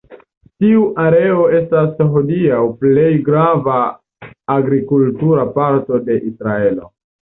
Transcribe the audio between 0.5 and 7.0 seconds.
Tiu areo estas hodiaŭ plej grava agrikultura parto de Israelo.